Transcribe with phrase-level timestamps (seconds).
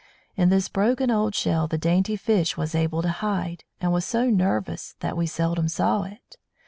[0.35, 4.31] In this broken old shell the dainty fish was able to hide, and was so
[4.31, 6.37] nervous that we seldom saw it.